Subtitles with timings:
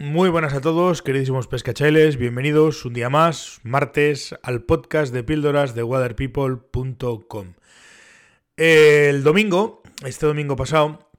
[0.00, 5.74] Muy buenas a todos, queridísimos pescachailes, bienvenidos un día más, martes, al podcast de píldoras
[5.74, 7.52] de waterpeople.com.
[8.56, 11.10] El domingo, este domingo pasado,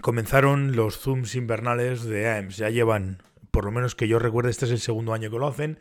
[0.00, 2.56] comenzaron los Zooms invernales de AEMS.
[2.56, 3.22] Ya llevan,
[3.52, 5.78] por lo menos que yo recuerde, este es el segundo año que lo hacen.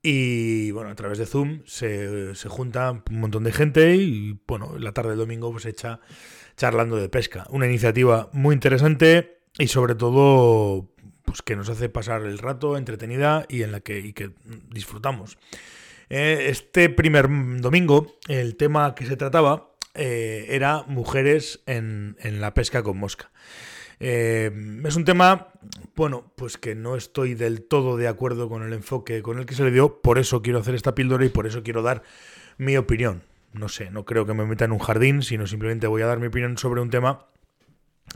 [0.00, 4.78] Y bueno, a través de Zoom se, se junta un montón de gente y bueno,
[4.78, 5.98] la tarde del domingo pues se echa
[6.56, 7.48] charlando de pesca.
[7.50, 10.88] Una iniciativa muy interesante y sobre todo
[11.28, 14.30] pues que nos hace pasar el rato entretenida y en la que, que
[14.70, 15.36] disfrutamos.
[16.08, 17.28] Eh, este primer
[17.60, 23.30] domingo, el tema que se trataba eh, era mujeres en, la pesca con mosca.
[24.00, 24.50] Eh,
[24.86, 25.48] es un tema,
[25.94, 29.54] bueno, pues que no estoy del todo de acuerdo con el enfoque con el que
[29.54, 32.04] se le dio, por eso quiero hacer esta píldora y por eso quiero dar
[32.56, 33.22] mi opinión.
[33.52, 36.20] No sé, no creo que me meta en un jardín, sino simplemente voy a dar
[36.20, 37.26] mi opinión sobre un tema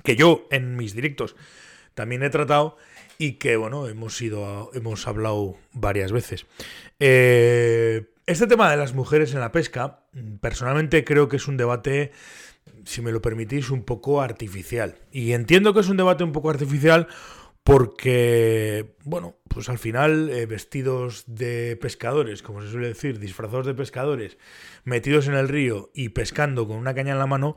[0.03, 1.37] que yo en mis directos
[1.95, 2.77] también he tratado
[3.19, 6.47] y que, bueno, hemos, ido hemos hablado varias veces.
[6.99, 10.01] Eh, este tema de las mujeres en la pesca,
[10.41, 12.13] personalmente creo que es un debate,
[12.85, 14.97] si me lo permitís, un poco artificial.
[15.11, 17.09] Y entiendo que es un debate un poco artificial
[17.65, 23.75] porque, bueno, pues al final eh, vestidos de pescadores, como se suele decir, disfrazados de
[23.75, 24.37] pescadores,
[24.85, 27.57] metidos en el río y pescando con una caña en la mano,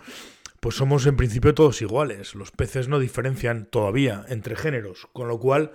[0.59, 2.35] pues somos en principio todos iguales.
[2.35, 5.73] Los peces no diferencian todavía entre géneros, con lo cual,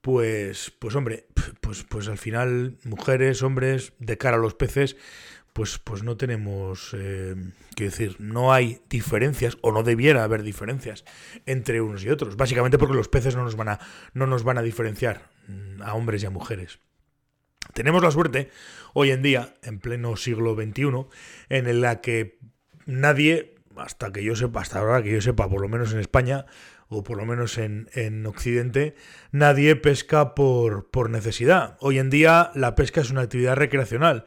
[0.00, 1.26] pues, pues hombre,
[1.60, 4.96] pues, pues al final mujeres, hombres, de cara a los peces,
[5.54, 7.36] pues, pues no tenemos, eh,
[7.76, 11.04] quiero decir, no hay diferencias o no debiera haber diferencias
[11.46, 13.78] entre unos y otros, básicamente porque los peces no nos van a,
[14.14, 16.80] no nos van a diferenciar mm, a hombres y a mujeres.
[17.72, 18.50] Tenemos la suerte
[18.94, 21.06] hoy en día, en pleno siglo XXI,
[21.48, 22.38] en la que
[22.84, 26.46] nadie hasta que yo sepa, hasta ahora que yo sepa, por lo menos en España,
[26.88, 28.94] o por lo menos en, en Occidente,
[29.32, 31.76] nadie pesca por, por, necesidad.
[31.80, 34.26] Hoy en día la pesca es una actividad recreacional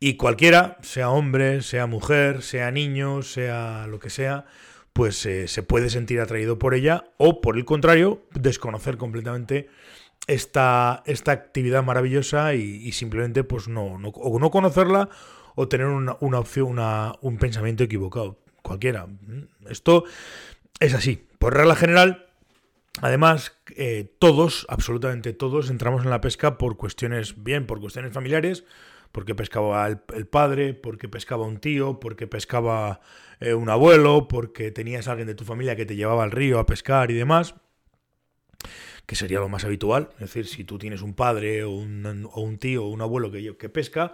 [0.00, 4.46] y cualquiera, sea hombre, sea mujer, sea niño, sea lo que sea,
[4.92, 9.68] pues eh, se puede sentir atraído por ella o por el contrario, desconocer completamente
[10.26, 15.08] esta, esta actividad maravillosa y, simplemente pues no, no, o no conocerla
[15.56, 19.06] o tener una, una opción, una, un pensamiento equivocado cualquiera.
[19.68, 20.04] Esto
[20.80, 21.26] es así.
[21.38, 22.26] Por regla general,
[23.00, 28.64] además, eh, todos, absolutamente todos, entramos en la pesca por cuestiones, bien, por cuestiones familiares,
[29.12, 33.00] porque pescaba el, padre, porque pescaba un tío, porque pescaba
[33.40, 36.58] eh, un abuelo, porque tenías a alguien de tu familia que te llevaba al río
[36.58, 37.54] a pescar y demás
[39.08, 40.10] que sería lo más habitual.
[40.16, 43.30] Es decir, si tú tienes un padre o un, o un tío o un abuelo
[43.32, 44.12] que, que pesca,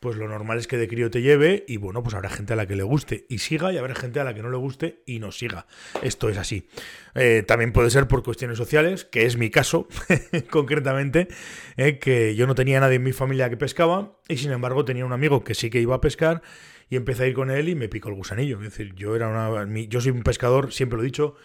[0.00, 2.56] pues lo normal es que de crío te lleve y bueno, pues habrá gente a
[2.56, 5.02] la que le guste y siga y habrá gente a la que no le guste
[5.06, 5.66] y no siga.
[6.02, 6.66] Esto es así.
[7.14, 9.88] Eh, también puede ser por cuestiones sociales, que es mi caso
[10.50, 11.28] concretamente,
[11.76, 15.04] eh, que yo no tenía nadie en mi familia que pescaba y sin embargo tenía
[15.04, 16.40] un amigo que sí que iba a pescar
[16.88, 18.56] y empecé a ir con él y me picó el gusanillo.
[18.56, 21.36] Es decir, yo, era una, yo soy un pescador, siempre lo he dicho,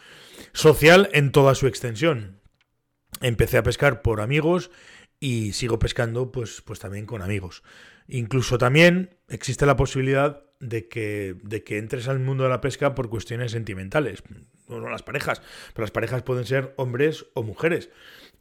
[0.54, 2.40] social en toda su extensión.
[3.22, 4.72] Empecé a pescar por amigos
[5.26, 7.64] y sigo pescando pues, pues también con amigos.
[8.08, 12.94] Incluso también existe la posibilidad de que, de que entres al mundo de la pesca
[12.94, 14.22] por cuestiones sentimentales.
[14.68, 15.42] No, las parejas,
[15.74, 17.90] pero las parejas pueden ser hombres o mujeres.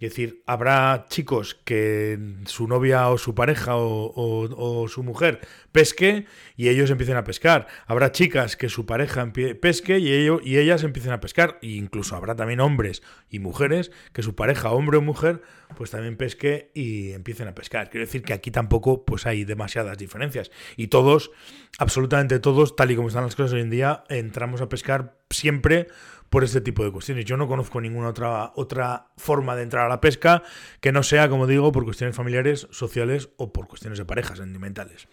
[0.00, 5.40] Es decir, habrá chicos que su novia o su pareja o, su mujer
[5.72, 7.66] pesque y ellos empiecen a pescar.
[7.86, 11.58] Habrá chicas que su pareja pesque y, ellos, y ellas empiecen a pescar.
[11.62, 15.42] E incluso habrá también hombres y mujeres que su pareja, hombre o mujer,
[15.76, 17.90] pues también pesque y empiecen a pescar.
[17.90, 20.50] Quiero decir que aquí tampoco pues hay demasiadas diferencias.
[20.76, 21.30] Y todos,
[21.78, 25.88] absolutamente todos, tal y como están las cosas hoy en día, entramos a pescar siempre
[26.34, 27.26] por este tipo de cuestiones.
[27.26, 30.42] Yo no conozco ninguna otra, otra forma de entrar a la pesca
[30.80, 35.06] que no sea, como digo, por cuestiones familiares, sociales o por cuestiones de parejas sentimentales.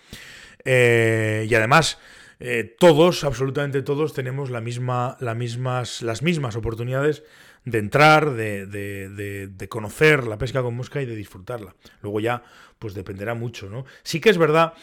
[0.66, 2.00] Eh, y además,
[2.40, 7.22] eh, todos, absolutamente todos, tenemos la misma, la mismas, las mismas oportunidades
[7.66, 11.76] de entrar, de, de, conocer la pesca con mosca y de disfrutarla.
[12.02, 12.42] Luego ya,
[12.80, 13.86] pues dependerá mucho, ¿no?
[14.02, 14.74] Sí que es verdad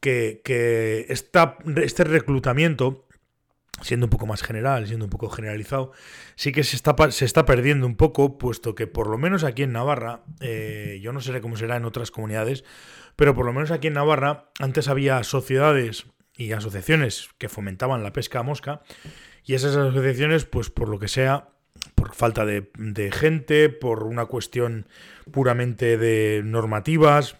[0.00, 3.03] que, que este reclutamiento
[3.82, 5.92] siendo un poco más general, siendo un poco generalizado,
[6.36, 9.62] sí que se está, se está perdiendo un poco, puesto que por lo menos aquí
[9.62, 12.64] en Navarra, eh, yo no sé cómo será en otras comunidades,
[13.16, 16.06] pero por lo menos aquí en Navarra antes había sociedades
[16.36, 18.82] y asociaciones que fomentaban la pesca a mosca,
[19.44, 21.50] y esas asociaciones, pues por lo que sea,
[21.94, 24.86] por falta de, de gente, por una cuestión
[25.30, 27.36] puramente de normativas,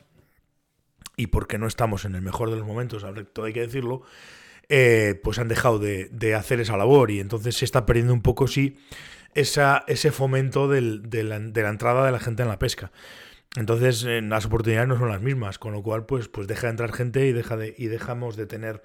[1.17, 4.03] y porque no estamos en el mejor de los momentos, todo hay que decirlo,
[4.69, 8.47] eh, pues han dejado de, hacer esa labor y entonces se está perdiendo un poco,
[8.47, 8.77] sí,
[9.35, 12.93] esa, ese fomento de, la, entrada de la gente en la pesca.
[13.57, 16.93] Entonces, las oportunidades no son las mismas, con lo cual, pues, pues deja de entrar
[16.93, 18.83] gente y, deja de, y dejamos de tener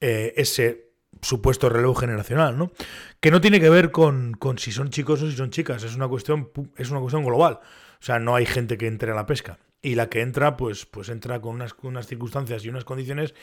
[0.00, 0.92] eh, ese
[1.22, 2.72] supuesto relevo generacional, ¿no?
[3.20, 5.94] Que no tiene que ver con, con, si son chicos o si son chicas, es
[5.94, 7.60] una cuestión, es una cuestión global.
[8.00, 9.58] O sea, no hay gente que entre a la pesca.
[9.82, 13.34] Y la que entra, pues, pues entra con unas, unas circunstancias y unas condiciones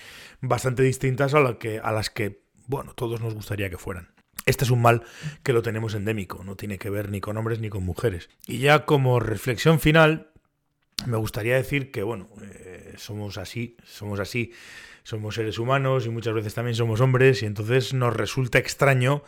[0.42, 4.10] bastante distintas a, la que, a las que, bueno, todos nos gustaría que fueran.
[4.46, 5.04] Este es un mal
[5.44, 8.30] que lo tenemos endémico, no tiene que ver ni con hombres ni con mujeres.
[8.48, 10.32] Y ya como reflexión final,
[11.06, 14.54] me gustaría decir que, bueno, eh, somos así, somos así
[15.10, 19.24] somos seres humanos y muchas veces también somos hombres y entonces nos resulta extraño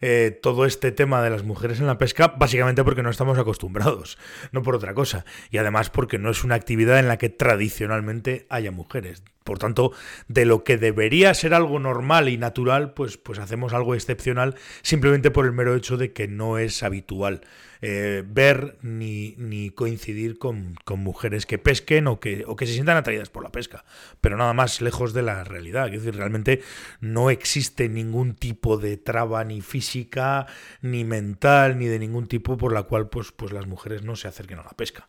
[0.00, 4.18] eh, todo este tema de las mujeres en la pesca, básicamente porque no estamos acostumbrados,
[4.52, 5.24] no por otra cosa.
[5.50, 9.22] Y además porque no es una actividad en la que tradicionalmente haya mujeres.
[9.44, 9.92] Por tanto,
[10.28, 15.30] de lo que debería ser algo normal y natural, pues, pues hacemos algo excepcional simplemente
[15.30, 17.40] por el mero hecho de que no es habitual
[17.82, 22.98] eh, ver ni, ni coincidir con, mujeres que pesquen o que, o que se sientan
[22.98, 23.84] atraídas por la pesca.
[24.20, 25.86] Pero nada más lejos de la realidad.
[25.86, 26.62] Es decir, realmente
[27.00, 30.46] no existe ningún tipo de traba ni física,
[30.82, 34.28] ni mental, ni de ningún tipo por la cual pues, pues las mujeres no se
[34.28, 35.08] acerquen a la pesca.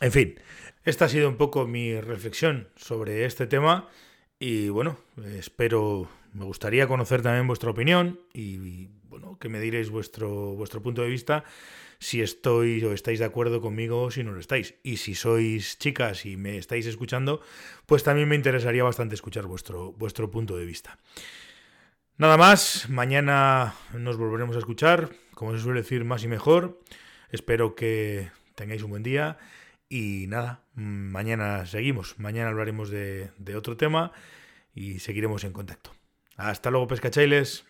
[0.00, 0.34] En fin,
[0.84, 3.88] esta ha sido un poco mi reflexión sobre este tema
[4.38, 4.98] y bueno,
[5.36, 11.02] espero, me gustaría conocer también vuestra opinión y, bueno, que me diréis vuestro, vuestro punto
[11.02, 11.44] de vista
[12.00, 14.74] si estoy o estáis de acuerdo conmigo o si no lo estáis.
[14.82, 17.40] Y si sois chicas y me estáis escuchando,
[17.86, 20.98] pues también me interesaría bastante escuchar vuestro, vuestro punto de vista.
[22.18, 26.80] Nada más, mañana nos volveremos a escuchar, como se suele decir, más y mejor.
[27.30, 29.38] Espero que tengáis un buen día
[29.88, 34.12] y nada, mañana seguimos, mañana hablaremos de, otro tema
[34.74, 35.90] y seguiremos en contacto.
[36.36, 37.64] Hasta luego, pescachailes.